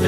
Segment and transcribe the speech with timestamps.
[0.00, 0.06] של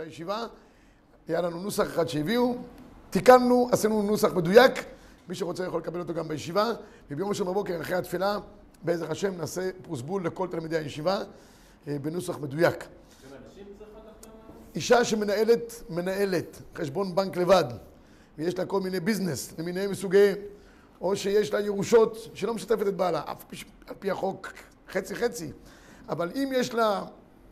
[0.00, 0.46] הישיבה,
[1.28, 2.56] היה לנו נוסח אחד שהביאו,
[3.10, 4.72] תיקנו, עשינו נוסח מדויק,
[5.28, 6.72] מי שרוצה יכול לקבל אותו גם בישיבה,
[7.10, 8.38] וביום ראשון בבוקר אחרי התפילה,
[8.82, 11.22] בעזר השם נעשה פרוסבול לכל תלמידי הישיבה
[11.88, 12.84] אה, בנוסח מדויק.
[14.74, 17.64] אישה שמנהלת, מנהלת חשבון בנק לבד,
[18.38, 20.36] ויש לה כל מיני ביזנס למיניהם מסוגיהם,
[21.00, 23.44] או שיש לה ירושות שלא משתפת את בעלה, אף
[23.86, 24.52] על פי החוק
[24.88, 25.52] חצי חצי,
[26.08, 27.04] אבל אם יש לה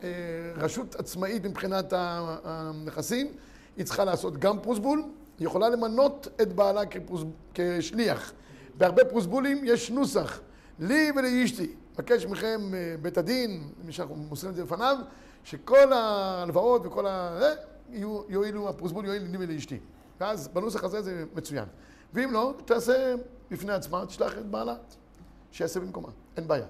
[0.03, 0.09] אה,
[0.55, 1.93] רשות עצמאית מבחינת
[2.43, 3.27] הנכסים,
[3.77, 5.03] היא צריכה לעשות גם פרוסבול,
[5.39, 7.21] היא יכולה למנות את בעלה כפרוס,
[7.53, 8.33] כשליח.
[8.77, 10.39] בהרבה פרוסבולים יש נוסח,
[10.79, 11.75] לי ולאשתי.
[11.93, 14.97] מבקש מכם אה, בית הדין, מי שאנחנו מוסרים את זה בפניו,
[15.43, 17.39] שכל ההלוואות וכל ה...
[17.41, 17.53] אה,
[18.29, 19.79] יועילו, הפרוסבול יועיל לי ולאשתי.
[20.19, 21.65] ואז בנוסח הזה זה מצוין.
[22.13, 23.15] ואם לא, תעשה
[23.51, 24.75] בפני עצמה, תשלח את בעלה,
[25.51, 26.65] שיעשה במקומה, אין בעיה.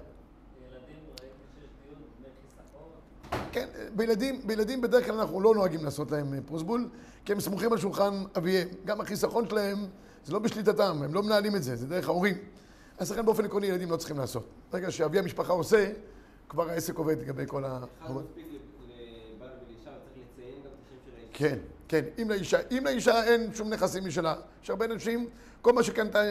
[3.52, 6.88] כן, בילדים, בילדים בדרך כלל אנחנו לא נוהגים לעשות להם אה, פרוסבול,
[7.24, 8.68] כי הם סמוכים על שולחן אביהם.
[8.84, 9.78] גם החיסכון שלהם
[10.24, 12.36] זה לא בשליטתם, הם לא מנהלים את זה, זה דרך ההורים.
[12.98, 14.44] אז לכן באופן עקרוני ילדים לא צריכים לעשות.
[14.72, 15.92] ברגע שאבי המשפחה עושה,
[16.48, 17.80] כבר העסק עובד לגבי כל ה...
[21.32, 21.58] כן,
[21.90, 22.04] כן.
[22.22, 25.28] אם לאישה, אם לאישה אין שום נכסים משלה, יש הרבה נשים,
[25.62, 26.22] כל מה שקנתה,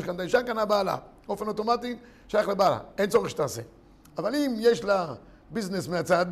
[0.00, 0.96] שקנתה אישה, קנה בעלה.
[1.26, 1.96] באופן אוטומטי,
[2.28, 2.78] שייך לבעלה.
[2.98, 3.62] אין צורך שתעשה.
[4.18, 5.14] אבל אם יש לה
[5.50, 6.26] ביזנס מהצד,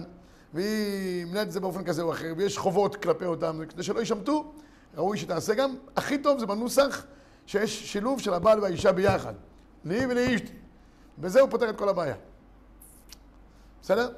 [0.55, 4.53] והיא מנהלת את זה באופן כזה או אחר, ויש חובות כלפי אותם, כדי שלא יישמטו,
[4.97, 5.75] ראוי שתעשה גם.
[5.97, 7.05] הכי טוב זה בנוסח
[7.47, 9.35] שיש שילוב של הבעל והאישה ביחד.
[9.85, 10.53] לי ולאשתי.
[11.19, 12.17] בזה הוא פותר את כל הבעיה.
[13.83, 14.13] בסדר?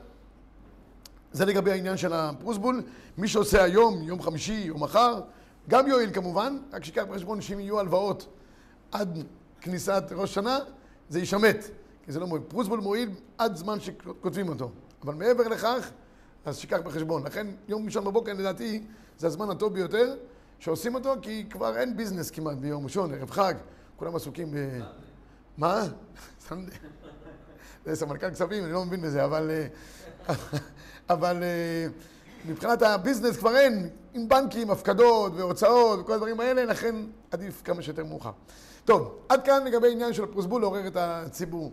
[1.32, 2.82] זה לגבי העניין של הפרוסבול.
[3.18, 5.20] מי שעושה היום, יום חמישי או מחר,
[5.68, 8.28] גם יועיל כמובן, רק שיקח בחשבון שאם יהיו הלוואות
[8.92, 9.24] עד
[9.60, 10.58] כניסת ראש שנה,
[11.08, 11.64] זה יישמט.
[12.04, 12.42] כי זה לא מועיל.
[12.48, 14.70] פרוסבול מועיל עד זמן שכותבים אותו.
[15.02, 15.90] אבל מעבר לכך,
[16.44, 17.26] אז שיקח בחשבון.
[17.26, 18.82] לכן יום ראשון בבוקר לדעתי
[19.18, 20.14] זה הזמן הטוב ביותר
[20.58, 23.54] שעושים אותו, כי כבר אין ביזנס כמעט ביום ראשון, ערב חג,
[23.96, 24.56] כולם עסוקים ב...
[25.56, 25.82] מה?
[27.84, 29.50] זה סמנכ"ל כספים, אני לא מבין בזה, אבל...
[31.10, 31.86] אבל אה,
[32.48, 36.94] מבחינת ה business כבר אין, עם בנקים, הפקדות והוצאות וכל הדברים האלה, לכן
[37.30, 38.30] עדיף כמה שיותר מאוחר.
[38.84, 41.72] טוב, עד כאן לגבי עניין של הפרוסבול לעורר את הציבור.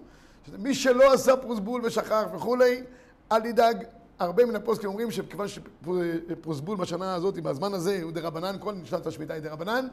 [0.57, 2.83] מי שלא עשה פרוסבול ושכח וכולי,
[3.31, 3.83] אל ידאג.
[4.19, 9.33] הרבה מן הפוסקים אומרים שכיוון שפרוסבול בשנה הזאת, בזמן הזה, הוא דרבנן, כל שנת השמיטה
[9.33, 9.88] היא דרבנן,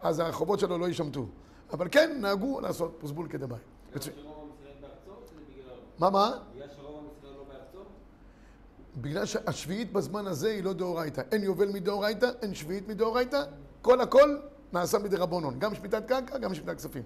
[0.00, 1.26] אז החובות שלו לא יישמטו.
[1.72, 3.58] אבל כן, נהגו לעשות פרוסבול כדבעי.
[3.96, 4.16] מצוין.
[4.22, 5.74] שרוב עם ישראל בארצו, או שזה בגלל...
[5.98, 6.32] מה, מה?
[6.54, 7.78] בגלל שרוב עם ישראל לא בארצו?
[8.96, 11.22] בגלל שהשביעית בזמן הזה היא לא דאורייתא.
[11.32, 13.42] אין יובל מדאורייתא, אין שביעית מדאורייתא,
[13.82, 14.36] כל הכל
[14.72, 15.58] נעשה מדרבנון.
[15.58, 17.02] גם שמיטת קרקע, גם שמיטת כספים.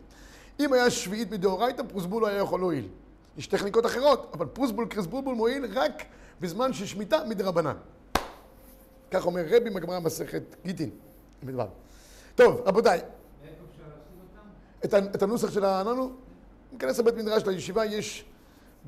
[0.61, 2.89] אם היה שביעית מדאורייתא, פרוסבול היה יכול להועיל.
[3.37, 6.03] יש טכניקות אחרות, אבל פרוסבול קרסבולבול מועיל רק
[6.41, 7.77] בזמן של שמיטה מדרבנן.
[9.11, 10.91] כך אומר רבי בגמרא מסכת גיטין.
[11.43, 11.67] בדבר.
[12.35, 13.01] טוב, רבותיי.
[14.85, 16.13] את, את הנוסח של העננו,
[16.73, 18.25] ניכנס לבית מדרש לישיבה, יש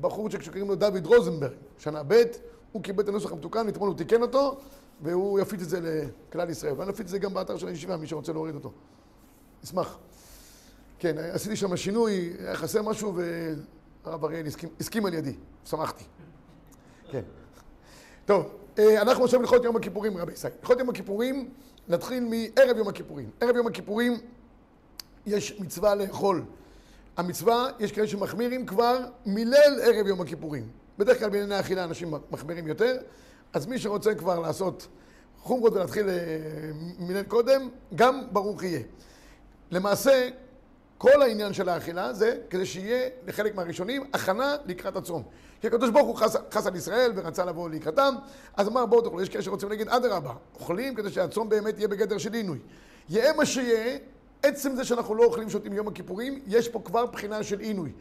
[0.01, 2.23] בחורצ'יק שקוראים לו דוד רוזנברג, שנה ב',
[2.71, 4.57] הוא קיבל את הנוסח המתוקן, אתמול הוא תיקן אותו,
[5.01, 5.79] והוא יפיץ את זה
[6.29, 6.73] לכלל ישראל.
[6.77, 8.71] ואני אפיץ את זה גם באתר של הישיבה, מי שרוצה להוריד אותו.
[9.63, 9.97] נשמח.
[10.99, 13.13] כן, עשיתי שם שינוי, היה חסר משהו,
[14.05, 15.33] והרב אריאל הסכים, הסכים על ידי,
[15.65, 16.03] שמחתי.
[17.11, 17.21] כן.
[18.25, 20.53] טוב, אה, אנחנו עכשיו הלכות יום הכיפורים, רבי ישראל.
[20.61, 21.49] הלכות יום הכיפורים,
[21.87, 23.29] נתחיל מערב יום הכיפורים.
[23.41, 24.17] ערב יום הכיפורים
[25.25, 26.43] יש מצווה לאכול.
[27.17, 30.69] המצווה, יש כאלה שמחמירים כבר מליל ערב יום הכיפורים.
[31.01, 32.97] בדרך כלל בענייני אכילה אנשים מחמירים יותר,
[33.53, 34.87] אז מי שרוצה כבר לעשות
[35.39, 36.15] חומרות ולהתחיל אה,
[36.99, 38.79] מליל קודם, גם ברוך יהיה.
[39.71, 40.29] למעשה,
[40.97, 45.23] כל העניין של האכילה זה כדי שיהיה לחלק מהראשונים הכנה לקראת הצום.
[45.61, 48.15] כי הקדוש ברוך הוא חס, חס על ישראל ורצה לבוא לקראתם,
[48.57, 52.17] אז אמר בואו תאכלו, יש כאלה שרוצים להגיד אדרבה, אוכלים כדי שהצום באמת יהיה בגדר
[52.17, 52.59] של עינוי.
[53.09, 53.97] יהיה מה שיהיה,
[54.43, 57.91] עצם זה שאנחנו לא אוכלים שותים יום הכיפורים, יש פה כבר בחינה של עינוי.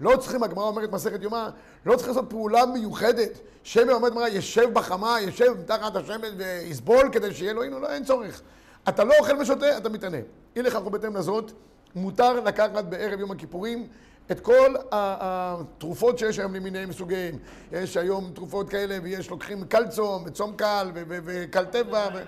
[0.00, 1.48] לא צריכים, הגמרא אומרת מסכת יומא,
[1.86, 3.40] לא צריכים לעשות פעולה מיוחדת.
[3.62, 8.04] שמא אומרת גמרא, ישב בחמה, ישב תחת השמש ויסבול כדי שיהיה לו עינוי, לא, אין
[8.04, 8.42] צורך.
[8.88, 10.16] אתה לא אוכל ושותה, אתה מתענה.
[10.56, 11.52] אי לכך ובהתאם לזאת,
[11.94, 13.88] מותר לקחת בערב יום הכיפורים
[14.30, 17.38] את כל התרופות שיש היום למיניהם מסוגיהם.
[17.72, 22.08] יש היום תרופות כאלה, ויש לוקחים קלצום, וצום קל, וקל טבע.
[22.14, 22.18] ו...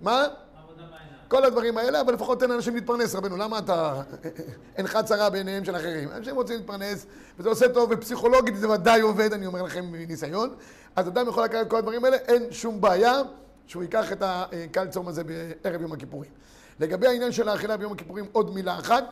[0.00, 0.26] מה?
[1.28, 3.36] כל הדברים האלה, אבל לפחות תן לאנשים להתפרנס, רבנו.
[3.36, 4.02] למה אתה...
[4.76, 6.08] אינך צרה בעיניהם של אחרים?
[6.12, 7.06] אנשים רוצים להתפרנס,
[7.38, 10.54] וזה עושה טוב, ופסיכולוגית זה ודאי עובד, אני אומר לכם מניסיון.
[10.96, 13.20] אז אדם יכול לקחת את כל הדברים האלה, אין שום בעיה
[13.66, 16.30] שהוא ייקח את הקל צום הזה בערב יום הכיפורים.
[16.80, 19.04] לגבי העניין של האכילה ביום הכיפורים, עוד מילה אחת.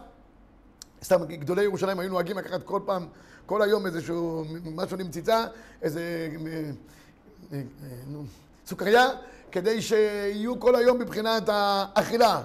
[1.04, 3.06] סתם, גדולי ירושלים היו נוהגים לקחת כל פעם,
[3.46, 5.44] כל היום איזשהו משהו למציצה,
[5.82, 6.00] איזה
[6.46, 6.70] אה,
[7.52, 7.60] אה,
[8.06, 8.24] נו,
[8.66, 9.08] סוכריה,
[9.52, 12.42] כדי שיהיו כל היום מבחינת האכילה.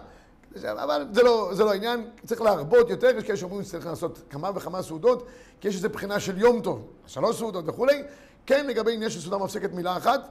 [0.66, 4.52] אבל זה לא, זה לא העניין, צריך להרבות יותר, יש כאלה שאומרים שצריך לעשות כמה
[4.56, 5.28] וכמה סעודות,
[5.62, 8.04] כי יש איזו בחינה של יום טוב, שלוש סעודות וכולי.
[8.46, 10.30] כן, לגבי עניין של סעודה מפסקת מילה אחת,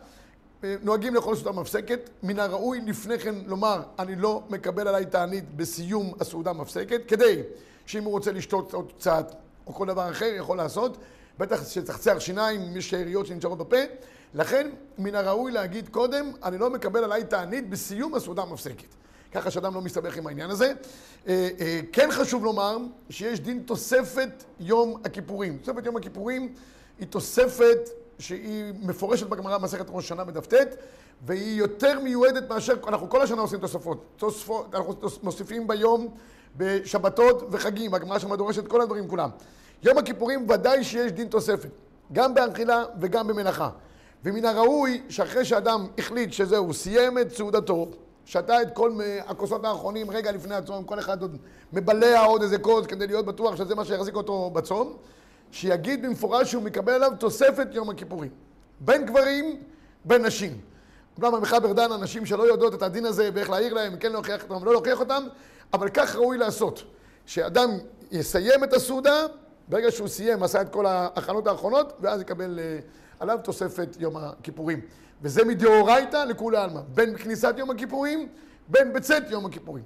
[0.62, 6.12] נוהגים לאכול סעודה מפסקת, מן הראוי לפני כן לומר, אני לא מקבל עליי תענית בסיום
[6.20, 7.42] הסעודה מפסקת, כדי
[7.86, 9.34] שאם הוא רוצה לשתות עוד קצת,
[9.66, 10.96] או כל דבר אחר, יכול לעשות,
[11.40, 13.76] בטח שצחצח שיניים, יש שאריות שנשארות בפה,
[14.34, 18.94] לכן מן הראוי להגיד קודם, אני לא מקבל עליי תענית בסיום הסעודה המפסקת.
[19.32, 20.72] ככה שאדם לא מסתבך עם העניין הזה.
[21.28, 22.76] אה, אה, כן חשוב לומר
[23.10, 25.58] שיש דין תוספת יום הכיפורים.
[25.58, 26.54] תוספת יום הכיפורים
[26.98, 27.78] היא תוספת
[28.18, 30.54] שהיא מפורשת בגמרא במסכת ראש שנה בדף ט',
[31.26, 34.04] והיא יותר מיועדת מאשר, אנחנו כל השנה עושים תוספות.
[34.16, 36.08] תוספות, אנחנו מוסיפים ביום,
[36.56, 39.30] בשבתות וחגים, הגמרא שם דורשת כל הדברים כולם.
[39.82, 41.70] יום הכיפורים ודאי שיש דין תוספת,
[42.12, 43.70] גם באכילה וגם במלאכה.
[44.24, 47.88] ומן הראוי שאחרי שאדם החליט שזהו, סיים את סעודתו,
[48.24, 48.92] שתה את כל
[49.26, 51.36] הכוסות האחרונים רגע לפני הצום, כל אחד עוד
[51.72, 54.96] מבלע עוד איזה כוס כדי להיות בטוח שזה מה שיחזיק אותו בצום,
[55.50, 58.30] שיגיד במפורש שהוא מקבל עליו תוספת יום הכיפורים.
[58.80, 59.62] בין גברים,
[60.04, 60.60] בין נשים.
[61.16, 64.64] אומנם המחבר דן אנשים שלא יודעות את הדין הזה ואיך להעיר להם, כן להוכיח אותם,
[64.64, 65.22] לא להוכיח אותם,
[65.72, 66.82] אבל כך ראוי לעשות.
[67.26, 67.70] שאדם
[68.12, 69.26] יסיים את הסעודה,
[69.70, 72.78] ברגע שהוא סיים, עשה את כל ההכנות האחרונות, ואז יקבל אה,
[73.20, 74.80] עליו תוספת יום הכיפורים.
[75.22, 78.28] וזה מדאורייתא לכולי עלמא, בין כניסת יום הכיפורים,
[78.68, 79.84] בין בצאת יום הכיפורים.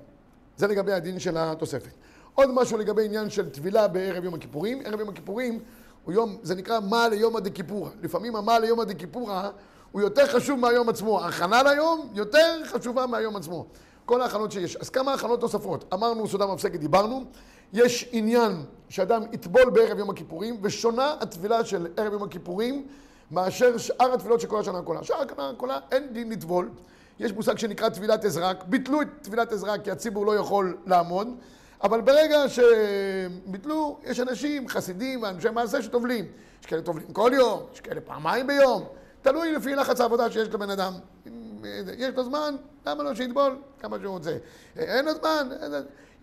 [0.57, 1.93] זה לגבי הדין של התוספת.
[2.35, 4.83] עוד משהו לגבי עניין של טבילה בערב יום הכיפורים.
[4.85, 5.59] ערב יום הכיפורים
[6.05, 7.91] הוא יום, זה נקרא מה ליומא דקיפורא.
[8.03, 9.49] לפעמים המה ליומא דקיפורא
[9.93, 11.21] הוא יותר חשוב מהיום עצמו.
[11.21, 13.67] ההכנה ליום יותר חשובה מהיום עצמו.
[14.05, 14.77] כל ההכנות שיש.
[14.77, 15.85] אז כמה הכנות נוספות?
[15.95, 17.25] אמרנו סעודה מפסקת, דיברנו.
[17.75, 18.53] יש עניין
[18.89, 22.87] שאדם יטבול בערב יום הכיפורים, ושונה הטבילה של ערב יום הכיפורים
[23.31, 25.05] מאשר שאר התפילות של כל השנה כולה.
[25.05, 26.71] שאר השנה כולה אין דין לטבול.
[27.19, 28.65] יש מושג שנקרא טבילת עזרק.
[28.65, 31.29] ביטלו את טבילת עזרק כי הציבור לא יכול לעמוד,
[31.83, 36.25] אבל ברגע שביטלו, יש אנשים, חסידים ואנשי מעשה שטובלים.
[36.61, 38.85] יש כאלה טובלים כל יום, יש כאלה פעמיים ביום.
[39.23, 40.93] תלוי לפי לחץ העבודה שיש לבן אדם.
[41.99, 42.57] יש לו זמן,
[42.87, 44.37] למה לא שיטבול כמה שהוא רוצה.
[44.77, 45.49] אין לו זמן,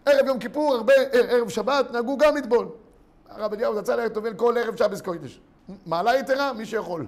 [0.06, 2.68] ערב יום כיפור, הרבה, ערב שבת, נהגו גם לטבול.
[3.30, 5.40] הרב אליהו זצ"ל היה טובל כל ערב שבס קוידש.
[5.86, 7.06] מעלה יתרה, מי שיכול.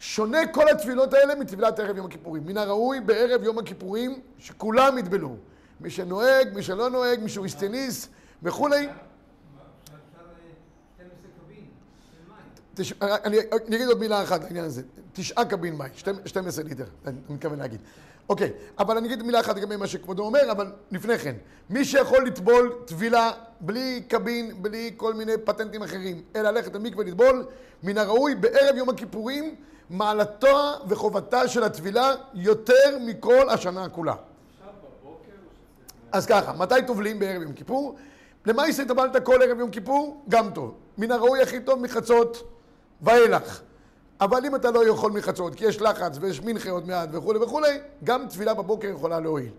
[0.00, 2.46] שונה כל התפילות האלה מטבילת ערב יום הכיפורים.
[2.46, 5.36] מן הראוי בערב יום הכיפורים שכולם יטבלו.
[5.80, 8.08] מי שנוהג, מי שלא נוהג, מי שהוא איסטניס
[8.42, 8.88] וכולי.
[13.26, 14.82] אני אגיד עוד מילה אחת לעניין הזה.
[15.12, 15.90] תשעה קבין מים,
[16.26, 17.80] 12 ליטר, אני מתכוון להגיד.
[18.28, 21.34] אוקיי, אבל אני אגיד מילה אחת לגבי מה שכבודו אומר, אבל לפני כן,
[21.70, 27.46] מי שיכול לטבול טבילה בלי קבין, בלי כל מיני פטנטים אחרים, אלא ללכת למקווה לטבול,
[27.82, 29.54] מן הראוי בערב יום הכיפורים,
[29.90, 34.14] מעלתו וחובתה של הטבילה יותר מכל השנה כולה.
[36.12, 37.96] אז ככה, מתי טובלים בערב יום כיפור?
[38.46, 40.22] למעשה טבלת כל ערב יום כיפור?
[40.28, 40.74] גם טוב.
[40.98, 42.52] מן הראוי הכי טוב מחצות
[43.02, 43.62] ואילך.
[44.20, 47.78] אבל אם אתה לא יכול מחצות, כי יש לחץ ויש מנחה עוד מעט וכולי וכולי,
[48.04, 49.50] גם תפילה בבוקר יכולה להועיל.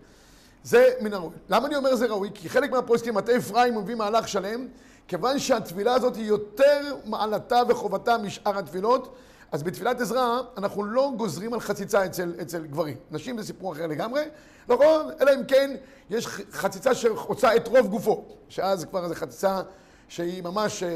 [0.64, 1.34] זה מן הראוי.
[1.50, 2.30] למה אני אומר זה ראוי?
[2.34, 4.68] כי חלק מהפרויקטים, מטה אפרים מביא מהלך שלם,
[5.08, 9.16] כיוון שהתפילה הזאת היא יותר מעלתה וחובתה משאר התפילות,
[9.52, 12.96] אז בתפילת עזרא אנחנו לא גוזרים על חציצה אצל, אצל גברים.
[13.12, 14.24] נשים זה סיפור אחר לגמרי,
[14.68, 15.12] נכון?
[15.22, 15.76] אלא אם כן
[16.10, 19.62] יש חציצה שחוצה את רוב גופו, שאז כבר זו חציצה
[20.08, 20.90] שהיא ממש אה,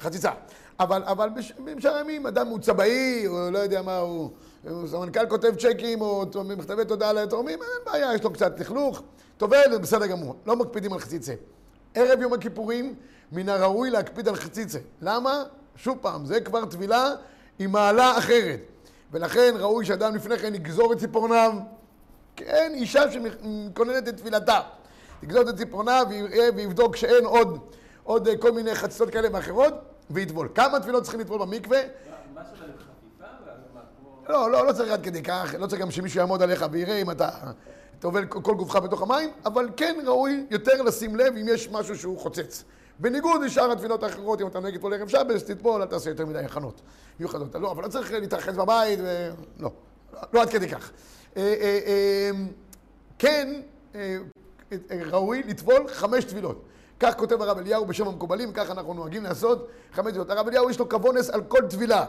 [0.00, 0.30] חציצה.
[0.82, 1.28] אבל, אבל
[1.76, 4.30] בשאר הימים אדם הוא צבעי, או לא יודע מה הוא,
[4.86, 6.24] סמנכ"ל כותב צ'קים או
[6.56, 9.02] מכתבי תודה לתורמים, אין בעיה, יש לו קצת לכלוך,
[9.36, 11.32] טובל, בסדר גמור, לא מקפידים על חציצה.
[11.94, 12.94] ערב יום הכיפורים,
[13.32, 14.78] מן הראוי להקפיד על חציצה.
[15.02, 15.42] למה?
[15.76, 17.10] שוב פעם, זה כבר טבילה
[17.58, 18.60] עם מעלה אחרת.
[19.12, 21.52] ולכן ראוי שאדם לפני כן יגזור את ציפורניו,
[22.36, 24.60] כן, אישה שמכוננת את תפילתה.
[25.22, 26.06] יגזור את ציפורניו
[26.56, 27.58] ויבדוק שאין עוד,
[28.04, 29.74] עוד כל מיני חציצות כאלה ואחרות.
[30.14, 30.48] ויטבול.
[30.54, 31.80] כמה תפילות צריכים לטבול במקווה?
[34.28, 37.10] לא, לא, לא צריך עד כדי כך, לא צריך גם שמישהו יעמוד עליך ויראה אם
[37.10, 37.30] אתה
[37.98, 42.18] טובל כל גופך בתוך המים, אבל כן ראוי יותר לשים לב אם יש משהו שהוא
[42.18, 42.64] חוצץ.
[42.98, 46.38] בניגוד לשאר התפילות האחרות, אם אתה נגד פה לערב שבס, תטבול, אל תעשה יותר מדי
[46.38, 46.80] הכנות
[47.20, 47.54] מיוחדות.
[47.54, 49.30] לא, אבל לא צריך להתרחץ בבית, ו...
[49.60, 49.70] לא,
[50.32, 50.90] לא עד כדי כך.
[51.36, 52.30] אה, אה, אה,
[53.18, 53.60] כן,
[55.10, 56.64] ראוי לטבול חמש תפילות.
[57.00, 60.30] כך כותב הרב אליהו בשם המקובלים, כך אנחנו נוהגים לעשות חמש תפילות.
[60.30, 62.04] הרב אליהו יש לו כבונס על כל תפילה.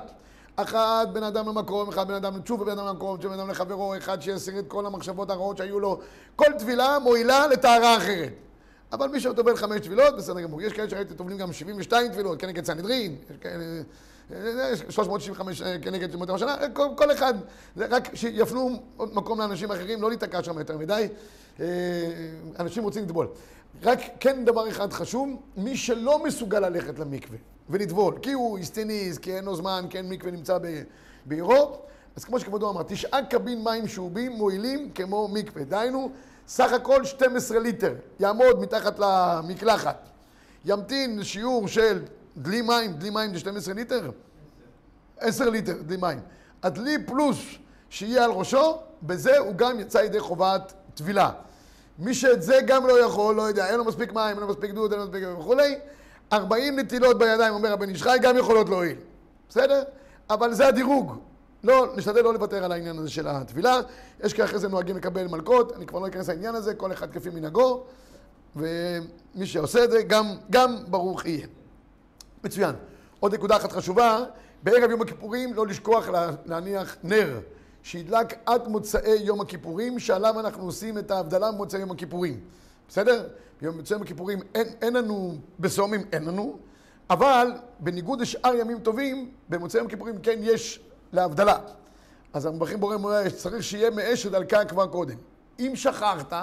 [0.55, 4.21] אחת בן אדם למקום, אחד בן אדם לתשוב ובן אדם למקום, בן אדם לחברו, אחד
[4.21, 5.99] שיסיר את כל המחשבות הרעות שהיו לו.
[6.35, 8.33] כל תפילה מועילה לטהרה אחרת.
[8.91, 10.61] אבל מי שטובל חמש טבילות, בסדר גמור.
[10.61, 13.63] יש כאלה שראיתי טובלים גם 72 טבילות כנגד סנהדרין, יש כאלה...
[14.33, 17.33] אה, 365 כנגד ימות השנה, כל, כל אחד,
[17.77, 21.07] רק שיפנו מקום לאנשים אחרים, לא להיתקע שם יותר מדי.
[21.59, 21.65] אה,
[22.59, 23.27] אנשים רוצים לטבול.
[23.81, 27.37] רק כן דבר אחד חשוב, מי שלא מסוגל ללכת למקווה
[27.69, 30.57] ולטבול, כי הוא איסטניס, כי אין לו זמן, כי אין מקווה נמצא
[31.25, 31.77] בעירו,
[32.15, 35.63] אז כמו שכבודו אמר, תשעה קבין מים שאובים מועילים כמו מקווה.
[35.63, 36.11] דהיינו,
[36.47, 40.09] סך הכל 12 ליטר, יעמוד מתחת למקלחת,
[40.65, 42.03] ימתין לשיעור של
[42.37, 44.11] דלי מים, דלי מים זה 12 ליטר?
[45.19, 46.19] 10 ליטר דלי מים.
[46.63, 47.37] הדלי פלוס
[47.89, 51.31] שיהיה על ראשו, בזה הוא גם יצא ידי חובת טבילה.
[51.99, 54.71] מי שאת זה גם לא יכול, לא יודע, אין לו מספיק מים, אין לו מספיק
[54.71, 55.75] דוד, אין לו מספיק וכולי,
[56.33, 58.97] 40 נטילות בידיים, אומר הבן איש חי, גם יכולות להועיל.
[59.49, 59.83] בסדר?
[60.29, 61.17] אבל זה הדירוג.
[61.63, 63.79] לא, נשתדל לא לוותר על העניין הזה של הטבילה.
[64.23, 67.11] יש כאלה אחרי זה נוהגים לקבל מלקות, אני כבר לא אכנס לעניין הזה, כל אחד
[67.11, 67.83] כפי מנהגו,
[68.55, 68.65] ומי
[69.45, 71.47] שעושה את זה, גם, גם ברוך יהיה.
[72.43, 72.75] מצוין.
[73.19, 74.19] עוד נקודה אחת חשובה,
[74.63, 77.39] בערב יום הכיפורים לא לשכוח לה- להניח נר
[77.83, 82.39] שידלק עד מוצאי יום הכיפורים, שעליו אנחנו עושים את ההבדלה במוצאי יום הכיפורים.
[82.87, 83.27] בסדר?
[83.61, 86.57] ביום מוצאי יום הכיפורים אין, אין לנו, בסומים אין לנו,
[87.09, 90.79] אבל בניגוד לשאר ימים טובים, במוצאי יום הכיפורים כן יש
[91.13, 91.57] להבדלה.
[92.33, 95.17] אז אנחנו מברכים בורא מורה, צריך שיהיה מאש שדלקה כבר קודם.
[95.59, 96.33] אם שכחת,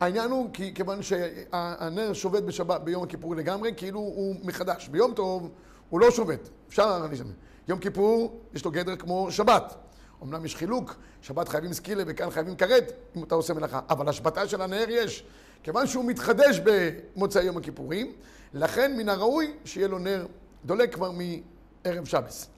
[0.00, 4.88] העניין הוא כי, כיוון שהנר שובת בשבת, ביום הכיפור לגמרי, כאילו הוא מחדש.
[4.88, 5.50] ביום טוב
[5.90, 7.32] הוא לא שובת, אפשר לשנות.
[7.68, 9.74] יום כיפור יש לו גדר כמו שבת.
[10.22, 13.80] אמנם יש חילוק, שבת חייבים סקילה וכאן חייבים כרת, אם אתה עושה מלאכה.
[13.88, 15.24] אבל השבתה של הנר יש.
[15.62, 18.12] כיוון שהוא מתחדש במוצאי יום הכיפורים,
[18.54, 20.26] לכן מן הראוי שיהיה לו נר
[20.64, 22.48] דולק כבר מערב שבס.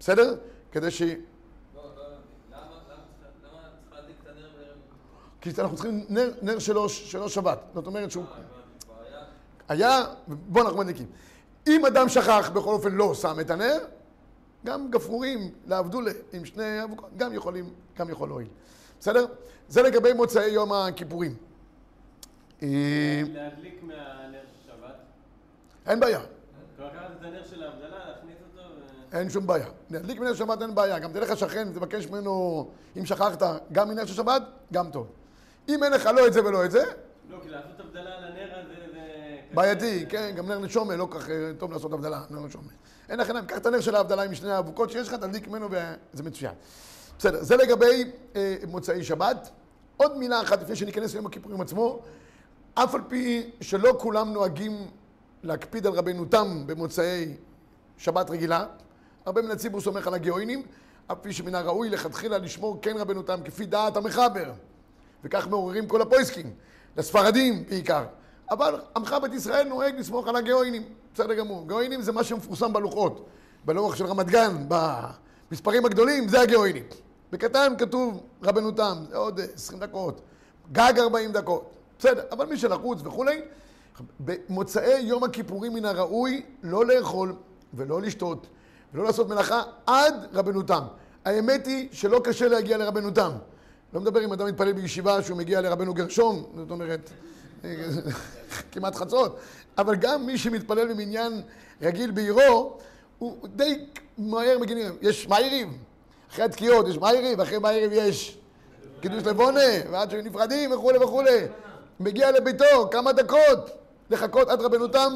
[0.00, 0.36] בסדר?
[0.72, 1.02] כדי ש...
[1.02, 1.06] לא,
[1.76, 2.02] לא?
[5.40, 7.58] כי אנחנו צריכים נר, נר שלו, שלו שבת.
[7.74, 8.24] זאת אומרת שהוא...
[8.24, 9.22] אה?
[9.68, 11.06] היה, בוא אנחנו מדליקים.
[11.66, 13.78] אם אדם שכח, בכל אופן לא שם את הנר,
[14.64, 18.48] גם גפרורים לעבדולה עם שני אבוקות, גם יכולים, גם יכול להועיל.
[19.00, 19.26] בסדר?
[19.68, 21.34] זה לגבי מוצאי יום הכיפורים.
[22.62, 24.96] אה, להדליק מהנר של שבת.
[25.86, 26.20] אין בעיה.
[29.12, 29.66] אין שום בעיה.
[29.90, 30.98] להדליק מנר שבת אין בעיה.
[30.98, 33.42] גם תלך לשכן ותבקש ממנו, אם שכחת,
[33.72, 34.42] גם מנר של שבת,
[34.72, 35.06] גם טוב.
[35.68, 36.84] אם אין לך לא את זה ולא את זה,
[37.30, 38.81] לא, כי לעשות הבדלה על הנר הזה זה...
[39.54, 42.68] בעייתי, כן, גם נר נשומה, לא כך אה, טוב לעשות הבדלה, נר נשומה.
[43.08, 45.68] אין לך עיניים, קח את הנר של ההבדלה עם שני האבוקות שיש לך, תדליק ממנו
[45.70, 46.52] וזה מצוין.
[47.18, 49.50] בסדר, זה לגבי אה, מוצאי שבת.
[49.96, 52.02] עוד מילה אחת לפני שניכנס ליום הכיפורים עצמו,
[52.74, 54.86] אף על פי שלא כולם נוהגים
[55.42, 57.34] להקפיד על רבנותם במוצאי
[57.98, 58.66] שבת רגילה,
[59.26, 60.62] הרבה מן הציבור סומך על הגאוינים,
[61.06, 64.52] אף פי שמן הראוי לכתחילה לשמור כן רבנותם כפי דעת המחבר,
[65.24, 66.54] וכך מעוררים כל הפויסקים,
[66.96, 68.04] לספרדים בעיקר.
[68.50, 70.82] אבל עמך בית ישראל נוהג לסמוך על הגאוינים,
[71.14, 71.68] בסדר גמור.
[71.68, 73.26] גאוינים זה מה שמפורסם בלוחות.
[73.64, 76.84] בלוח של רמת גן, במספרים הגדולים, זה הגאוינים.
[77.32, 80.20] בקטן כתוב רבנותם, זה עוד 20 דקות,
[80.72, 81.70] גג 40 דקות.
[81.98, 83.40] בסדר, אבל מי שלחוץ וכולי,
[84.20, 87.34] במוצאי יום הכיפורים מן הראוי לא לאכול
[87.74, 88.46] ולא לשתות
[88.94, 90.82] ולא לעשות מלאכה עד רבנותם.
[91.24, 93.30] האמת היא שלא קשה להגיע לרבנותם.
[93.94, 97.10] לא מדבר אם אדם מתפלל בישיבה שהוא מגיע לרבנו גרשום, זאת אומרת,
[98.72, 99.38] כמעט חצות,
[99.78, 101.42] אבל גם מי שמתפלל במניין
[101.82, 102.78] רגיל בעירו,
[103.18, 103.84] הוא די
[104.18, 104.96] מהר מגיעים.
[105.02, 105.78] יש מעירים,
[106.30, 108.38] אחרי התקיעות יש מעירים, ואחרי מעירים יש
[109.00, 111.40] קידוש לבונה, ועד שנפרדים וכולי וכולי.
[112.00, 113.70] מגיע לביתו כמה דקות
[114.10, 115.12] לחכות עד רבנותם.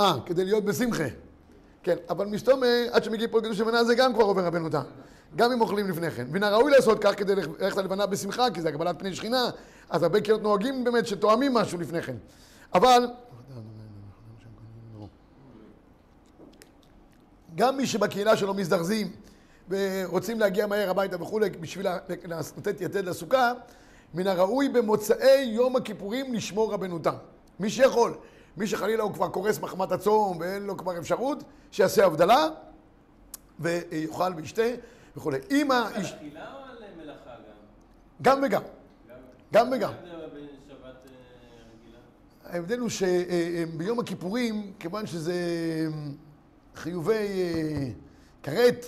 [0.00, 1.04] אה, כדי להיות בשמחה.
[1.82, 4.82] כן, אבל מסתום עד שמגיע פה קידוש לבנה זה גם כבר עובר רבנותם.
[5.36, 6.26] גם אם אוכלים לפני כן.
[6.30, 9.50] מן הראוי לעשות כך כדי ללכת ללבנה בשמחה, כי זה הגבלת פני שכינה,
[9.90, 12.16] אז הרבה קהילות נוהגים באמת שתואמים משהו לפני כן.
[12.74, 13.06] אבל...
[17.54, 19.12] גם מי שבקהילה שלו מזדרזים
[19.68, 23.52] ורוצים להגיע מהר הביתה וכולי בשביל לתת יתד לסוכה,
[24.14, 27.14] מן הראוי במוצאי יום הכיפורים לשמור רבנותם.
[27.60, 28.14] מי שיכול.
[28.56, 32.48] מי שחלילה הוא כבר קורס מחמת הצום ואין לו כבר אפשרות, שיעשה הבדלה
[33.60, 34.62] ויאכל וישתה
[35.16, 35.38] וכולי.
[35.50, 36.12] אם על האיש...
[36.12, 37.30] אכילה או על מלאכה
[38.22, 38.40] גם גם?
[38.46, 38.62] וגם.
[39.52, 39.66] גם.
[39.66, 39.92] גם וגם.
[39.92, 40.14] ההבדל
[42.46, 42.52] אה?
[42.54, 45.34] ההבדל הוא שביום הכיפורים, כיוון שזה
[46.76, 47.88] חיובי אה,
[48.42, 48.86] כרת,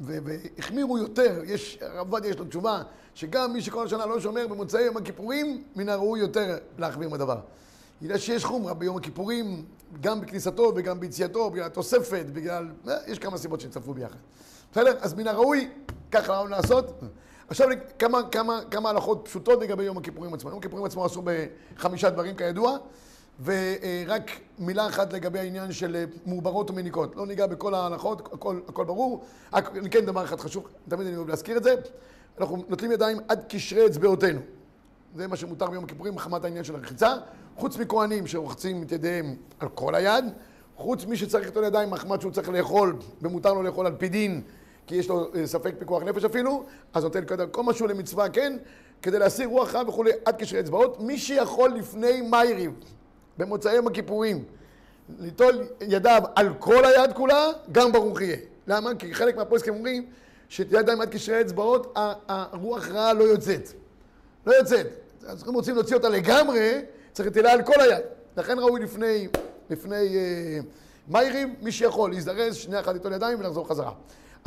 [0.00, 2.82] והחמירו יותר, יש, הרב עובדיה יש לו תשובה,
[3.14, 7.38] שגם מי שכל השנה לא שומר במוצאי יום הכיפורים, מן הראוי יותר להחמיר בדבר.
[8.02, 9.64] בגלל שיש חומרה ביום הכיפורים,
[10.00, 12.68] גם בכניסתו וגם ביציאתו, בגלל התוספת, בגלל...
[12.88, 14.16] אה, יש כמה סיבות שהצטרפו ביחד.
[14.72, 14.98] בסדר?
[15.00, 15.70] אז מן הראוי,
[16.10, 17.02] ככה לעשות.
[17.48, 20.50] עכשיו כמה, כמה, כמה הלכות פשוטות לגבי יום הכיפורים עצמו.
[20.50, 22.76] יום הכיפורים עצמו עשו בחמישה דברים כידוע,
[23.44, 27.16] ורק מילה אחת לגבי העניין של מעוברות ומניקות.
[27.16, 29.24] לא ניגע בכל ההלכות, הכל, הכל ברור.
[29.52, 31.74] רק כן דבר אחד חשוב, תמיד אני אוהב להזכיר את זה.
[32.40, 34.40] אנחנו נוטלים ידיים עד קשרי אצבעותינו.
[35.14, 37.14] זה מה שמותר ביום הכיפורים מחמת העניין של הרחיצה.
[37.56, 40.24] חוץ מכהנים שרוחצים את ידיהם על כל היד,
[40.76, 44.42] חוץ מי שצריך את הידיים מחמת שהוא צריך לאכול, ומותר לו לאכול על פי דין,
[44.86, 46.64] כי יש לו אה, ספק פיקוח נפש אפילו,
[46.94, 48.56] אז נותן כל משהו למצווה, כן,
[49.02, 51.00] כדי להסיר רוח רע וכולי, עד קשרי אצבעות.
[51.00, 52.72] מי שיכול לפני מייריב,
[53.38, 54.44] במוצאי יום הכיפורים,
[55.18, 58.36] ליטול ידיו על כל היד כולה, גם ברוך יהיה.
[58.66, 58.94] למה?
[58.94, 60.06] כי חלק מהפוסקים אומרים
[60.58, 61.94] ידיים עד קשרי אצבעות,
[62.28, 63.68] הרוח רעה לא יוצאת.
[64.46, 64.86] לא יוצאת.
[65.26, 68.04] אז אם רוצים להוציא אותה לגמרי, צריך נטילה על כל היד.
[68.36, 69.28] לכן ראוי לפני,
[69.70, 70.58] לפני אה,
[71.08, 73.92] מיירים, מי שיכול להזדרז, שנייה אחת ליטול ידיים ולחזור חזרה.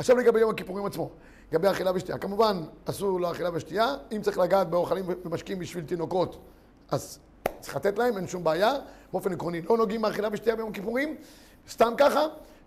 [0.00, 1.10] עכשיו לגבי יום הכיפורים עצמו,
[1.52, 2.18] לגבי אכילה ושתייה.
[2.18, 3.94] כמובן, אסור לאכילה ושתייה.
[4.12, 6.38] אם צריך לגעת באוכלים ומשקים בשביל תינוקות,
[6.90, 7.18] אז
[7.60, 8.72] צריך לתת להם, אין שום בעיה.
[9.12, 11.16] באופן עקרוני, לא נוגעים באכילה ושתייה ביום הכיפורים,
[11.70, 12.20] סתם ככה.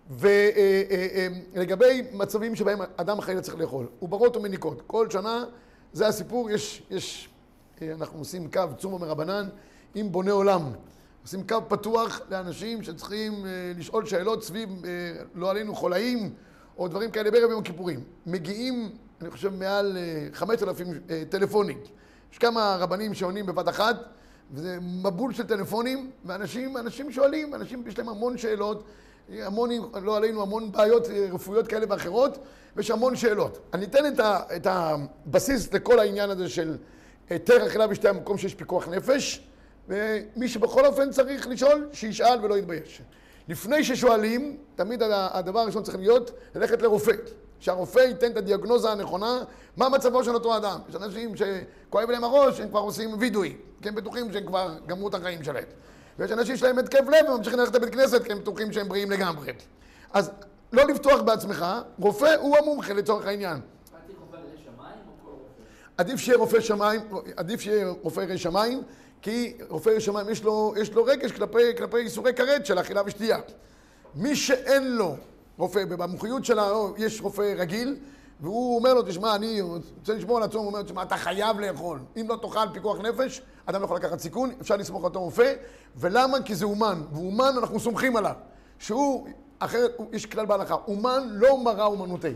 [0.09, 4.81] ולגבי אה, אה, מצבים שבהם אדם חייל צריך לאכול, עוברות ומניקות.
[4.87, 5.45] כל שנה,
[5.93, 7.29] זה הסיפור, יש, יש,
[7.81, 9.49] אנחנו עושים קו צומו מרבנן
[9.95, 10.61] עם בוני עולם.
[11.23, 13.45] עושים קו פתוח לאנשים שצריכים
[13.77, 14.69] לשאול שאלות סביב,
[15.35, 16.33] לא עלינו, חולאים.
[16.77, 18.03] או דברים כאלה בערב יום הכיפורים.
[18.25, 18.89] מגיעים,
[19.21, 19.97] אני חושב, מעל
[20.33, 21.77] 5,000 אה, אה, טלפונים.
[22.31, 23.95] יש כמה רבנים שעונים בבת אחת,
[24.51, 28.83] וזה מבול של טלפונים, ואנשים אנשים שואלים, אנשים יש להם המון שאלות,
[29.29, 29.69] המון,
[30.03, 32.37] לא עלינו, המון בעיות אה, רפואיות כאלה ואחרות,
[32.75, 33.59] ויש המון שאלות.
[33.73, 36.77] אני אתן את, ה, את הבסיס לכל העניין הזה של
[37.29, 39.47] היתר אכילה בשתי המקום שיש פיקוח נפש,
[39.87, 43.01] ומי שבכל אופן צריך לשאול, שישאל ולא יתבייש.
[43.47, 47.13] לפני ששואלים, תמיד הדבר הראשון צריך להיות ללכת לרופא.
[47.63, 49.43] שהרופא ייתן את הדיאגנוזה הנכונה,
[49.77, 50.79] מה מצבו של אותו אדם.
[50.89, 55.07] יש אנשים שכואב להם הראש, הם כבר עושים וידוי, כי הם בטוחים שהם כבר גמרו
[55.07, 55.63] את החיים שלהם.
[56.19, 59.11] ויש אנשים שיש להם התקף לב וממשיכים ללכת לבית כנסת כי הם בטוחים שהם בריאים
[59.11, 59.51] לגמרי.
[60.13, 60.31] אז
[60.73, 61.65] לא לפתוח בעצמך,
[61.99, 63.59] רופא הוא המומחה לצורך העניין.
[65.97, 67.01] עדיף שיהיה רופא שמיים,
[67.35, 68.81] עדיף שיהיה רופא ירא שמיים,
[69.23, 70.41] כי רופא ירא שמיים יש
[70.81, 73.37] יש לו רגש כלפי, כלפי איסורי כרת של אכילה ושתייה.
[74.15, 75.15] מי שאין לו
[75.57, 77.95] רופא, במומחיות שלו יש רופא רגיל,
[78.39, 81.99] והוא אומר לו, תשמע, אני רוצה לשמור על עצמו, הוא אומר, תשמע, אתה חייב לאכול.
[82.17, 85.53] אם לא תאכל פיקוח נפש, אדם לא יכול לקחת סיכון, אפשר לסמוך על אותו רופא.
[85.97, 86.41] ולמה?
[86.41, 88.35] כי זה אומן, ואומן אנחנו סומכים עליו.
[88.79, 89.27] שהוא,
[89.59, 92.33] אחרת, יש כלל בהלכה, אומן לא מראה אומנותי.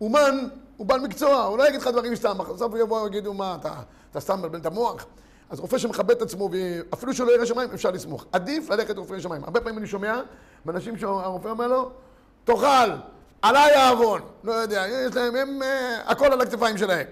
[0.00, 3.56] אומן הוא בעל מקצוע, הוא לא יגיד לך דברים סתם, בסוף הוא יבוא ויגידו, מה,
[3.60, 3.72] אתה,
[4.10, 5.06] אתה סתם מבלבל את המוח?
[5.50, 8.26] אז רופא שמכבד את עצמו, ואפילו שלא יראה שמיים, אפשר לסמוך.
[8.32, 9.44] עדיף ללכת לרופא שמיים.
[9.44, 10.20] הרבה פעמים אני שומע
[10.64, 11.90] מאנשים שהרופא אומר לו,
[12.44, 12.90] תאכל,
[13.42, 14.20] עליי העוון.
[14.44, 17.06] לא יודע, יש להם, הם, uh, הכל על הכתפיים שלהם.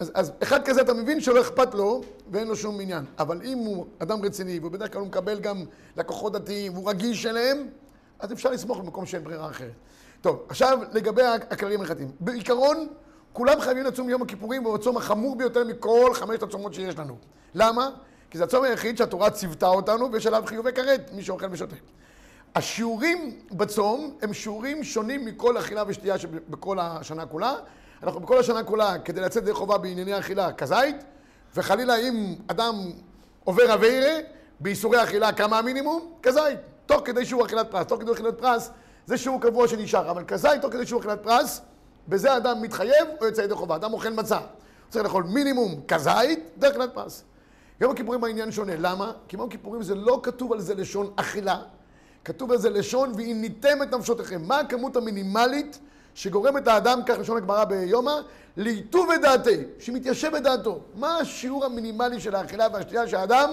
[0.00, 3.04] אז, אז אחד כזה אתה מבין שלא אכפת לו ואין לו שום עניין.
[3.18, 5.64] אבל אם הוא אדם רציני, ובדרך כלל הוא מקבל גם
[5.96, 7.68] לקוחות דתיים, והוא רגיש אליהם,
[8.18, 9.72] אז אפשר לסמוך במקום שאין ברירה אחרת.
[10.20, 12.10] טוב, עכשיו לגבי הכללים ההלכתיים.
[12.20, 12.86] בעיקרון,
[13.34, 17.16] כולם חייבים לצום יום הכיפורים, והוא הצום החמור ביותר מכל חמשת הצומות שיש לנו.
[17.54, 17.90] למה?
[18.30, 21.76] כי זה הצום היחיד שהתורה ציוותה אותנו, ויש עליו חיובי כרת, מי שאוכל ושותה.
[22.54, 27.54] השיעורים בצום הם שיעורים שונים מכל אכילה ושתייה שבכל השנה כולה.
[28.02, 30.96] אנחנו בכל השנה כולה, כדי לצאת ידי חובה בענייני אכילה, כזית,
[31.54, 32.74] וחלילה אם אדם
[33.44, 34.20] עובר אביירה,
[34.60, 36.12] באיסורי אכילה כמה המינימום?
[36.22, 36.58] כזית.
[36.86, 37.86] תוך כדי שיעור אכילת פרס.
[37.86, 38.70] תוך כדי אכילת פרס
[39.06, 41.60] זה שיעור קבוע שנשאר, אבל כזית תוך כדי שיעור אכילת פרס,
[42.08, 43.76] בזה אדם מתחייב או יוצא ידי חובה.
[43.76, 44.38] אדם אוכל מצה.
[44.38, 44.46] הוא
[44.90, 47.24] צריך לאכול מינימום כזית, דרך אכילת פרס.
[47.80, 48.72] יום הכיפורים העניין שונה.
[48.78, 49.12] למה?
[49.28, 51.58] כי יום הכיפורים זה לא כתוב על זה לשון אכילה,
[52.24, 54.42] כתוב על זה לשון והניתם את נפשותיכם.
[54.42, 55.78] מה הכמות המינימלית
[56.14, 58.14] שגורמת האדם, כך לשון הגמרא ביומא,
[58.56, 60.80] להיטוב את דעתי, שמתיישב את דעתו.
[60.94, 63.50] מה השיעור המינימלי של האכילה והשתייה שהאדם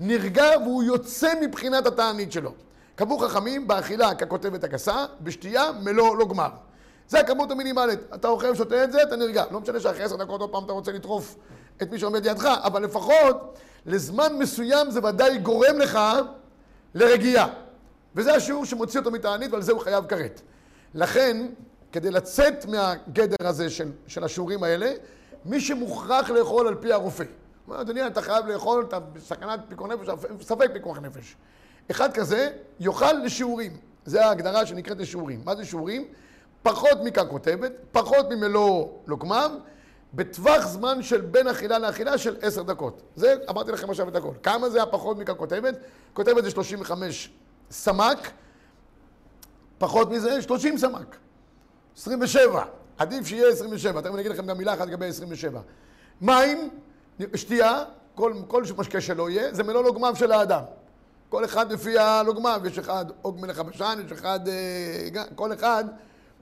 [0.00, 2.52] נרגע והוא יוצא מבחינת התענית שלו.
[2.94, 6.48] קבעו חכמים באכילה ככותבת הגסה, בשתייה מלוא לא גמר.
[7.12, 8.00] זה הכמות המינימלית.
[8.14, 9.44] אתה אוכל ושותה את זה, אתה נרגע.
[9.50, 11.36] לא משנה שאחרי עשר דקות עוד פעם אתה רוצה לטרוף
[11.82, 15.98] את מי שעומד לידך, אבל לפחות לזמן מסוים זה ודאי גורם לך
[16.94, 17.48] לרגיעה.
[18.14, 20.40] וזה השיעור שמוציא אותו מתענית ועל זה הוא חייב כרת.
[20.94, 21.46] לכן,
[21.92, 24.92] כדי לצאת מהגדר הזה של, של השיעורים האלה,
[25.44, 27.24] מי שמוכרח לאכול על פי הרופא.
[27.66, 30.08] אומר, אדוני, אתה חייב לאכול, אתה בסכנת פיקוח נפש,
[30.40, 31.36] ספק פיקוח נפש.
[31.90, 33.76] אחד כזה יאכל לשיעורים.
[34.04, 35.40] זה ההגדרה שנקראת לשיעורים.
[35.44, 36.06] מה זה שיעורים?
[36.62, 39.50] פחות מכאן כותבת, פחות ממלוא לוקמיו,
[40.14, 43.02] בטווח זמן של בין אכילה לאכילה של עשר דקות.
[43.16, 44.32] זה, אמרתי לכם עכשיו את הכל.
[44.42, 45.74] כמה זה הפחות מכאן כותבת?
[46.12, 47.30] כותבת זה 35
[47.70, 48.18] סמ"ק,
[49.78, 51.16] פחות מזה 30 סמ"ק,
[51.96, 52.64] 27.
[52.98, 55.60] עדיף שיהיה 27, תכף אני אגיד לכם גם מילה אחת לגבי 27.
[56.20, 56.70] מים,
[57.34, 60.62] שתייה, כל, כל משקה שלא יהיה, זה מלוא לוגמיו של האדם.
[61.28, 65.84] כל אחד לפי הלוגמיו, יש אחד עוג מלך הבשן, יש אחד, אה, כל אחד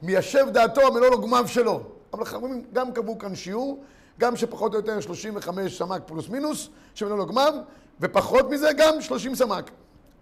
[0.03, 1.83] מיישב דעתו מלוא לוגמיו שלו.
[2.13, 3.85] אבל חכמים גם קבעו כאן שיעור,
[4.19, 7.55] גם שפחות או יותר 35 סמ"ק פלוס מינוס, שמלוא לוגמיו,
[8.01, 9.71] ופחות מזה גם 30 סמ"ק.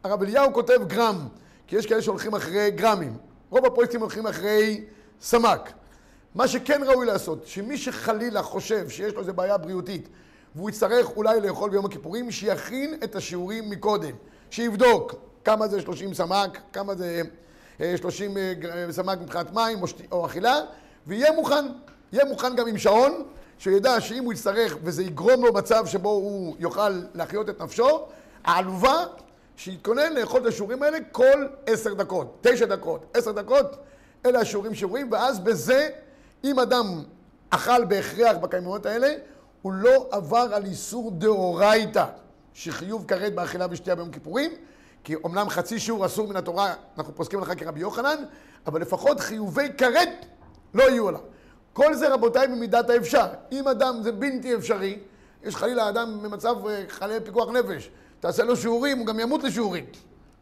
[0.04, 1.28] הרב אליהו כותב גרם,
[1.66, 3.16] כי יש כאלה שהולכים אחרי גרמים.
[3.50, 4.84] רוב הפרויקטים הולכים אחרי
[5.20, 5.70] סמ"ק.
[6.34, 10.08] מה שכן ראוי לעשות, שמי שחלילה חושב שיש לו איזו בעיה בריאותית
[10.54, 14.14] והוא יצטרך אולי לאכול ביום הכיפורים, שיכין את השיעורים מקודם.
[14.50, 15.14] שיבדוק
[15.44, 17.22] כמה זה 30 סמ"ק, כמה זה
[17.96, 19.78] 30 אה, גר- סמ"ק מבחינת מים
[20.12, 20.56] או, אכילה,
[21.06, 21.64] ויהיה מוכן.
[22.12, 23.22] יהיה מוכן גם עם שעון,
[23.58, 28.00] שידע שאם הוא יצטרך וזה יגרום לו מצב שבו הוא יוכל להחיות את נפשו,
[28.44, 29.04] העלובה,
[29.56, 33.76] שיתכונן לאכול את השיעורים האלה כל עשר דקות, תשע דקות, עשר דקות,
[34.26, 35.88] אלה השיעורים שיעורים, ואז בזה,
[36.44, 37.02] אם אדם
[37.50, 39.08] אכל בהכרח בקיימות האלה,
[39.62, 42.04] הוא לא עבר על איסור דאורייתא,
[42.54, 44.50] שחיוב כרת באכילה ושתייה ביום כיפורים,
[45.08, 48.16] כי אומנם חצי שיעור אסור מן התורה, אנחנו פוסקים לך כרבי יוחנן,
[48.66, 50.26] אבל לפחות חיובי כרת
[50.74, 51.20] לא יהיו עליו.
[51.72, 53.26] כל זה רבותיי במידת האפשר.
[53.52, 54.98] אם אדם זה בלתי אפשרי,
[55.44, 57.90] יש חלילה אדם במצב אה, חלה פיקוח נפש,
[58.20, 59.84] תעשה לו שיעורים, הוא גם ימות לשיעורים.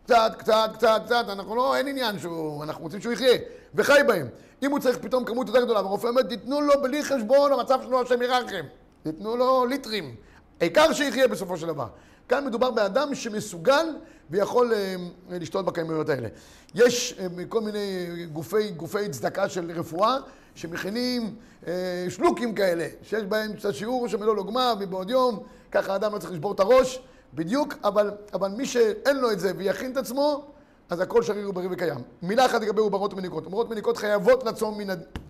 [0.05, 3.39] קצת, קצת, קצת, קצת, אנחנו לא, אין עניין שהוא, אנחנו רוצים שהוא יחיה,
[3.75, 4.29] וחי בהם.
[4.63, 8.03] אם הוא צריך פתאום כמות יותר גדולה, והרופא אומר, תיתנו לו בלי חשבון, המצב שלו
[8.03, 8.65] השם ירחם.
[9.03, 10.15] תיתנו לו ליטרים.
[10.61, 11.87] העיקר שיחיה בסופו של דבר.
[12.29, 13.87] כאן מדובר באדם שמסוגל
[14.31, 14.97] ויכול אה,
[15.31, 16.29] לשתות בכמויות האלה.
[16.75, 20.17] יש אה, כל מיני גופי, גופי צדקה של רפואה
[20.55, 21.35] שמכינים
[21.67, 26.33] אה, שלוקים כאלה, שיש בהם קצת שיעור שמלוא לוגמה מבעוד יום, ככה האדם לא צריך
[26.33, 27.01] לשבור את הראש,
[27.35, 30.45] בדיוק, אבל, אבל מי שאין לו את זה ויכין את עצמו,
[30.91, 31.99] אז הכל שריר ובריא וקיים.
[32.23, 33.45] מילה אחת לגבי עוברות ומניקות.
[33.45, 34.79] עוברות ומניקות חייבות לצום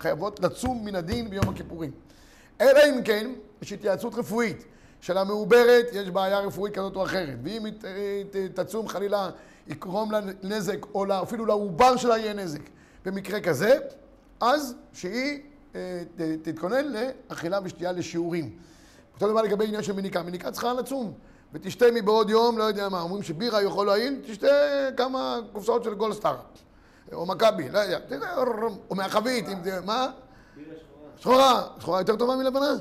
[0.00, 1.90] חייבות לצום מן הדין ביום הכיפורים.
[2.60, 3.32] אלא אם כן,
[3.62, 4.64] יש התייעצות רפואית
[5.00, 7.38] של המעוברת, יש בעיה רפואית כזאת או אחרת.
[7.44, 7.72] ואם היא
[8.54, 9.30] תצום חלילה,
[9.66, 12.60] יגרום לה נזק, או לה- אפילו לעובר שלה יהיה נזק.
[13.04, 13.78] במקרה כזה,
[14.40, 15.40] אז שהיא
[15.74, 16.02] אה,
[16.42, 16.84] תתכונן
[17.28, 18.50] לאכילה ושתייה לשיעורים.
[19.14, 20.22] אותו דבר לגבי עניין של מניקה.
[20.22, 21.12] מניקה צריכה לצום.
[21.52, 24.46] ותשתה מבעוד יום, לא יודע מה, אומרים שבירה יכול להועיל, תשתה
[24.96, 26.36] כמה קופסאות של גולדסטאר.
[27.12, 27.98] או מכבי, לא יודע,
[28.90, 30.10] או מהחבית, אם זה, מה?
[31.16, 32.72] שחורה, שחורה יותר טובה מלבנה?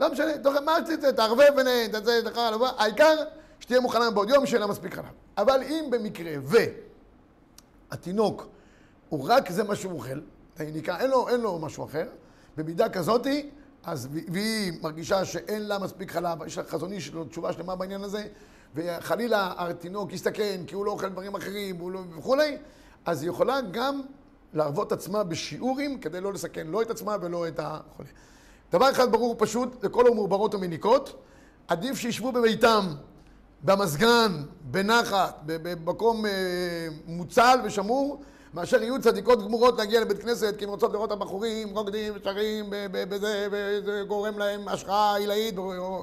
[0.00, 3.16] לא משנה, תוך מה שתצא, תערבב ביניהן, תצא, תחר, לבוא, העיקר
[3.60, 5.04] שתהיה מוכנה בעוד יום שיהיה לה מספיק חלב.
[5.38, 6.32] אבל אם במקרה
[7.90, 8.46] והתינוק
[9.08, 10.20] הוא רק זה מה שהוא אוכל,
[10.58, 12.06] היניקה, אין לו, אין לו משהו אחר,
[12.56, 13.50] במידה כזאתי,
[13.84, 17.76] אז, והיא מרגישה שאין לה מספיק חלב, יש לה חזון איש, יש לו תשובה שלמה
[17.76, 18.26] בעניין הזה,
[18.74, 22.56] וחלילה התינוק יסתכן כי הוא לא אוכל דברים אחרים לא, וכולי,
[23.04, 24.00] אז היא יכולה גם
[24.54, 28.08] להרוות עצמה בשיעורים כדי לא לסכן לא את עצמה ולא את החולה.
[28.72, 31.22] דבר אחד ברור ופשוט, לכל המעוברות המניקות,
[31.68, 32.86] עדיף שישבו בביתם,
[33.62, 36.30] במזגן, בנחת, במקום אה,
[37.06, 38.22] מוצל ושמור,
[38.54, 42.14] מאשר יהיו צדיקות גמורות להגיע לבית כנסת כי הן רוצות לראות את הבחורים רוקדים
[42.92, 45.54] בזה, וזה גורם להם השחרה עילאית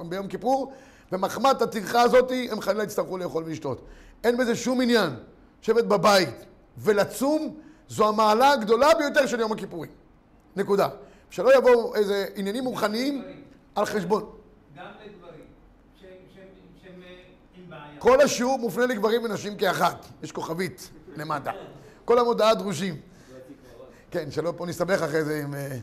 [0.08, 0.72] ביום כיפור,
[1.12, 3.80] ומחמת הטרחה הזאת הם חלילה יצטרכו לאכול ולשתות.
[4.24, 5.10] אין בזה שום עניין.
[5.62, 6.44] לשבת בבית
[6.78, 7.54] ולצום
[7.88, 9.90] זו המעלה הגדולה ביותר של יום הכיפורים.
[10.56, 10.88] נקודה.
[11.30, 13.24] שלא יבואו איזה עניינים רוחניים
[13.74, 14.30] על חשבון.
[14.76, 15.44] גם לגברים
[16.00, 16.44] שהם- שהם
[16.82, 17.08] שהם, אה,
[17.56, 17.98] עם בעיה.
[17.98, 20.06] כל השיעור מופנה לגברים ונשים כאחת.
[20.22, 21.50] יש כוכבית למטה.
[22.04, 23.00] כל המודעה דרושים.
[24.10, 25.76] כן, שלא פה נסתבך אחרי זה עם אה,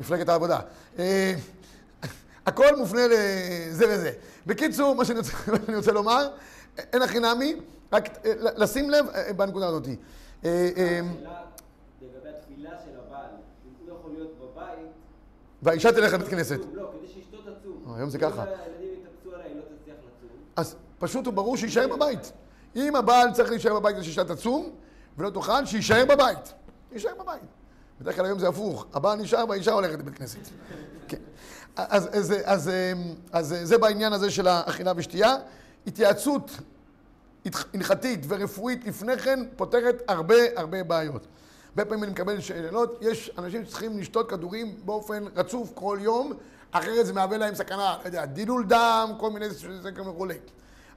[0.00, 0.60] מפלגת העבודה.
[0.98, 1.34] אה,
[2.46, 4.12] הכל מופנה לזה וזה.
[4.46, 6.28] בקיצור, מה שאני רוצה, מה שאני רוצה לומר,
[6.92, 7.54] אין הכי נמי,
[7.92, 8.08] רק
[8.56, 9.06] לשים לב
[9.36, 9.86] בנקודה הזאת.
[10.42, 11.42] השאלה
[12.02, 13.30] לגבי התפילה של הבעל,
[13.66, 14.88] אם הוא יכול להיות בבית...
[15.62, 16.60] והאישה תלך לבית כנסת.
[16.72, 17.84] לא, כדי שאשתו תצום.
[17.88, 18.44] אה, היום זה ככה.
[18.44, 18.52] לא.
[20.56, 22.32] אז פשוט וברור שיישאר בבית.
[22.76, 24.70] אם הבעל צריך להישאר בבית כדי שאישה תצום
[25.18, 26.54] ולא תאכל, שיישאר בבית.
[26.92, 27.42] יישאר בבית.
[28.00, 30.38] בדרך כלל היום זה הפוך, הבעל נשאר והאישה הולכת לבית כנסת.
[31.08, 31.16] כן.
[31.76, 32.70] אז, אז, אז,
[33.32, 35.36] אז זה בעניין הזה של האכילה ושתייה.
[35.86, 36.50] התייעצות
[37.74, 41.26] הלכתית ורפואית לפני כן פותרת הרבה הרבה בעיות.
[41.78, 46.32] הרבה פעמים אני מקבל שאלות, יש אנשים שצריכים לשתות כדורים באופן רצוף כל יום,
[46.70, 50.34] אחרת זה מהווה להם סכנה, לא יודע, דילול דם, כל מיני זה כמו וכולי.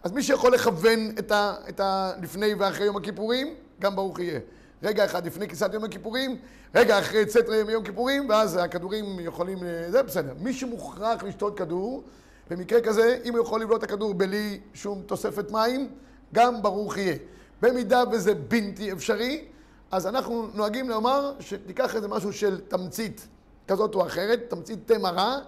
[0.04, 2.12] אז מי שיכול לכוון את ה, את ה...
[2.22, 4.40] לפני ואחרי יום הכיפורים, גם ברוך יהיה.
[4.84, 6.38] רגע אחד לפני כניסת יום הכיפורים,
[6.76, 9.58] רגע אחרי צאת יום הכיפורים, ואז הכדורים יכולים...
[9.90, 10.34] זה בסדר.
[10.40, 12.04] מי שמוכרח לשתות כדור,
[12.50, 15.90] במקרה כזה, אם הוא יכול לבלוט את הכדור בלי שום תוספת מים,
[16.34, 17.16] גם ברוך יהיה.
[17.62, 19.46] במידה וזה בלתי אפשרי,
[19.92, 23.28] אז אנחנו נוהגים לומר שתיקח איזה משהו של תמצית
[23.68, 25.40] כזאת או אחרת, תמצית תה מרה,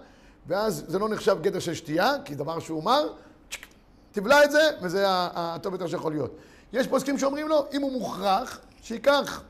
[0.46, 3.08] ואז זה לא נחשב גדר של שתייה, כי דבר שהוא מר,
[4.12, 6.36] תבלע את זה, וזה הטוב ביותר שיכול להיות.
[6.72, 9.42] יש פוסקים שאומרים לו, אם הוא מוכרח, שייקח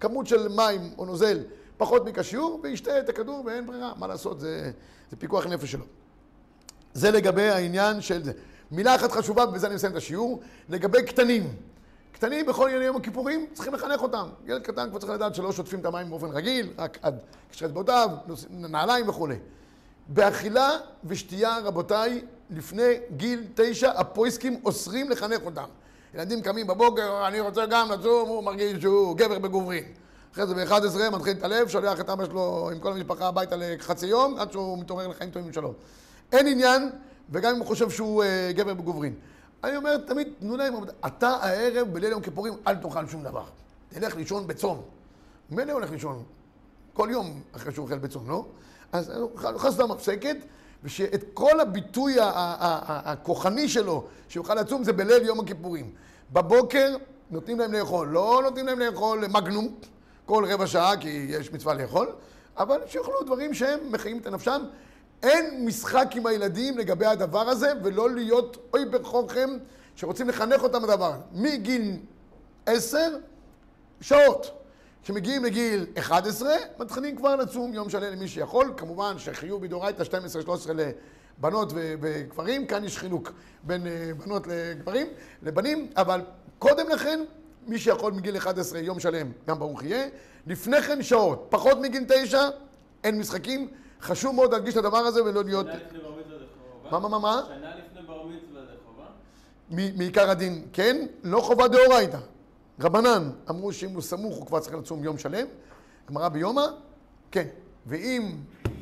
[0.00, 1.38] כמות של מים או נוזל
[1.76, 4.70] פחות מכשיור, וישתה את הכדור ואין ברירה, מה לעשות, זה,
[5.10, 5.84] זה פיקוח נפש שלו.
[6.94, 8.32] זה לגבי העניין של זה.
[8.70, 11.54] מילה אחת חשובה, ובזה אני מסיים את השיעור, לגבי קטנים.
[12.18, 14.28] קטנים בכל ענייני יום הכיפורים, צריכים לחנך אותם.
[14.46, 17.18] ילד קטן כבר צריך לדעת שלא שוטפים את המים באופן רגיל, רק עד
[17.50, 18.10] קשרי אצבעותיו,
[18.50, 19.36] נעליים וכולי.
[20.08, 20.70] באכילה
[21.04, 25.64] ושתייה, רבותיי, לפני גיל תשע, הפויסקים אוסרים לחנך אותם.
[26.14, 29.84] ילדים קמים בבוקר, אני רוצה גם לצום, הוא מרגיש שהוא גבר בגוברין.
[30.32, 34.06] אחרי זה ב-11 מתחיל את הלב, שולח את אבא שלו עם כל המשפחה הביתה לחצי
[34.06, 35.74] יום, עד שהוא מתעורר לחיים טובים שלו.
[36.32, 36.90] אין עניין,
[37.30, 39.14] וגם אם הוא חושב שהוא אה, גבר בגוברין.
[39.64, 40.74] אני אומר, תמיד תנו להם,
[41.06, 43.44] אתה הערב בליל יום כיפורים, אל תאכל שום דבר.
[43.88, 44.82] תלך לישון בצום.
[45.50, 46.22] מילא הולך לישון
[46.94, 48.44] כל יום אחרי שהוא אוכל בצום, לא?
[48.92, 50.36] אז חסדה מפסקת,
[50.84, 55.90] ושאת כל הביטוי הכוחני שלו, שיוכל לצום, זה בליל יום הכיפורים.
[56.32, 56.96] בבוקר
[57.30, 59.74] נותנים להם לאכול, לא נותנים להם לאכול מגנום
[60.26, 62.08] כל רבע שעה, כי יש מצווה לאכול,
[62.56, 64.62] אבל שיאכלו דברים שהם מחיים את נפשם.
[65.22, 69.50] אין משחק עם הילדים לגבי הדבר הזה, ולא להיות אוי בכוחכם
[69.96, 71.12] שרוצים לחנך אותם לדבר.
[71.32, 71.96] מגיל
[72.66, 73.16] עשר,
[74.00, 74.58] שעות.
[75.02, 78.72] כשמגיעים לגיל 11, מתחילים כבר לצום יום שלם למי שיכול.
[78.76, 80.70] כמובן שחיוב מדאורייתא 12-13
[81.38, 85.06] לבנות וגברים, כאן יש חילוק בין אה, בנות לגברים,
[85.42, 86.20] לבנים, אבל
[86.58, 87.20] קודם לכן,
[87.66, 90.06] מי שיכול מגיל 11 יום שלם, גם ברוך יהיה.
[90.46, 92.48] לפני כן שעות, פחות מגיל 9,
[93.04, 93.68] אין משחקים.
[94.00, 95.66] חשוב מאוד להדגיש את הדבר הזה ולא להיות...
[95.66, 96.44] שנה לפני בר מצווה זה
[96.82, 96.90] חובה?
[96.90, 97.42] מה, מה, מה, מה?
[97.46, 99.06] שנה לפני בר מצווה זה חובה?
[99.70, 102.18] מעיקר הדין, כן, לא חובה דאורייתא.
[102.80, 105.46] רבנן אמרו שאם הוא סמוך הוא כבר צריך לצום יום שלם,
[106.08, 106.66] גמרא ביומא,
[107.30, 107.46] כן.
[107.86, 108.36] ואם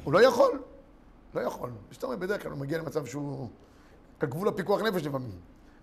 [0.05, 0.63] הוא לא יכול,
[1.35, 1.71] לא יכול.
[1.91, 3.49] זאת אומרת, בדרך כלל הוא מגיע למצב שהוא
[4.21, 5.31] על גבול הפיקוח נפש לפעמים.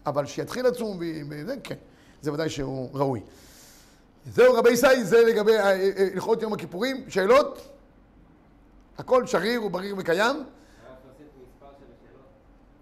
[0.05, 1.75] אבל שיתחיל לצום וזה, כן.
[2.21, 3.21] זה ודאי שהוא ראוי.
[4.25, 7.05] זהו רבי ישי, זה לגבי אה, אה, הלכות יום הכיפורים.
[7.09, 7.72] שאלות?
[8.97, 10.43] הכל שריר ובריר וקיים.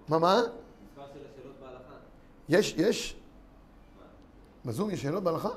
[0.07, 0.41] מה, מה?
[0.41, 1.93] מספר של השאלות בהלכה.
[2.49, 3.15] יש, יש?
[4.65, 5.49] בזום יש שאלות בהלכה?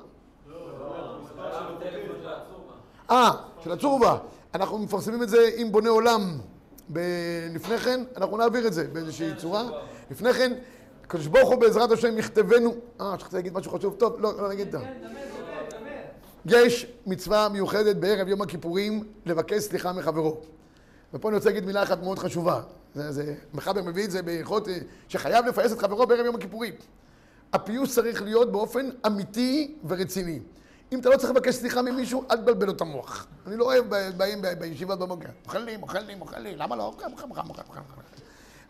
[3.10, 3.30] אה,
[3.64, 4.18] של הצורבה.
[4.54, 6.38] אנחנו מפרסמים את זה עם בונה עולם
[7.54, 9.62] לפני כן, אנחנו נעביר את זה באיזושהי צורה.
[10.10, 10.52] לפני כן,
[11.04, 12.74] הקדוש ברוך הוא בעזרת השם יכתבנו.
[13.00, 13.94] אה, שכחתי להגיד משהו חשוב.
[13.98, 14.78] טוב, לא, לא נגיד את זה.
[16.46, 20.40] יש מצווה מיוחדת בערב יום הכיפורים לבקש סליחה מחברו.
[21.14, 22.60] ופה אני רוצה להגיד מילה אחת מאוד חשובה.
[22.94, 24.78] זה, זה, מחבר מביא את זה בהלכות אה,
[25.08, 26.74] שחייב לפייס את חברו בערב יום הכיפורים.
[27.52, 30.40] הפיוס צריך להיות באופן אמיתי ורציני.
[30.92, 33.26] אם אתה לא צריך לבקש סליחה ממישהו, אל תבלבל לו את המוח.
[33.46, 33.84] אני לא אוהב
[34.16, 36.82] באים ב- בישיבות בבוקר, אוכל לי, אוכל לי, אוכל לי, למה לא?
[36.86, 38.00] אוכל, אוכל, אוכל, אוכל, אוכל.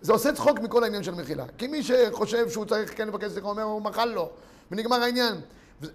[0.01, 1.45] זה עושה צחוק מכל העניין של מחילה.
[1.59, 4.31] כי מי שחושב שהוא צריך כן לבקש סליחה, אומר, הוא מחל לו,
[4.71, 5.35] ונגמר העניין.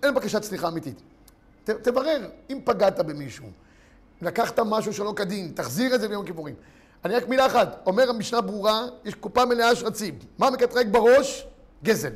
[0.03, 1.01] אין בקשת סליחה אמיתית.
[1.73, 3.45] תברר, אם פגעת במישהו,
[4.21, 6.55] לקחת משהו שלא כדין, תחזיר את זה ביום הכיפורים.
[7.05, 10.19] אני רק מילה אחת, אומר המשנה ברורה, יש קופה מלאה שרצים.
[10.37, 11.47] מה מקטרק בראש?
[11.83, 12.11] גזל.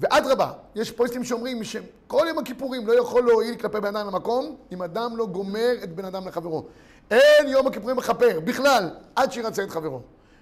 [0.00, 4.82] ואדרבה, יש פוסטים שאומרים שכל יום הכיפורים לא יכול להועיל כלפי בן אדם למקום, אם
[4.82, 6.64] אדם לא גומר את בן אדם לחברו.
[7.10, 10.00] אין יום הכיפורים מכפר, בכלל, עד שירצה את חברו.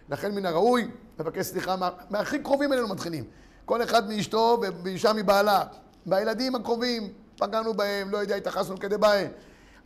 [0.08, 0.88] לכן מן הראוי
[1.20, 3.24] לבקש סליחה מה- מהכי קרובים אלינו מתחילים.
[3.64, 5.62] כל אחד מאשתו ואישה מבעלה.
[6.06, 9.28] והילדים הקרובים, פגענו בהם, לא יודע, התייחסנו כדי בהם.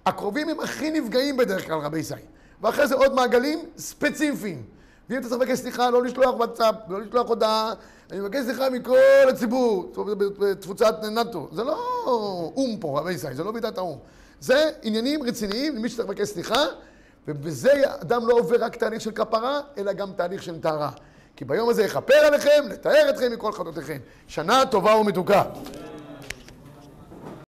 [0.07, 2.15] הקרובים הם הכי נפגעים בדרך כלל, רבי ישי.
[2.63, 4.63] ואחרי זה עוד מעגלים ספציפיים.
[5.11, 7.73] ואם אתה צריך לבקש סליחה, לא לשלוח וואטסאפ, לא לשלוח הודעה,
[8.11, 9.93] אני מבקש סליחה מכל הציבור,
[10.39, 11.49] בתפוצת נאט"ו.
[11.53, 11.79] זה לא
[12.57, 13.99] או"ם פה, רבי ישי, זה לא ועידת האו"ם.
[14.41, 16.65] זה עניינים רציניים למי שצריך לבקש סליחה,
[17.29, 20.91] ובזה אדם לא עובר רק תהליך של כפרה, אלא גם תהליך של טהרה.
[21.37, 23.99] כי ביום הזה יכפר עליכם, לתאר אתכם מכל חטאותיכם.
[24.27, 25.43] שנה טובה ומתוקה.